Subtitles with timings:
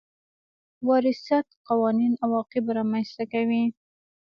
[0.87, 3.63] وراثت قوانين عواقب رامنځ ته کوي.